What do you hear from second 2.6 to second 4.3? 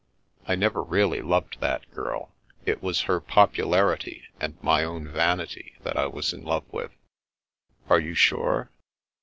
It was her popularity